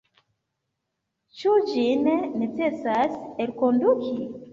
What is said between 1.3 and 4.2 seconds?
Ĉu ĝin necesas elkonduki?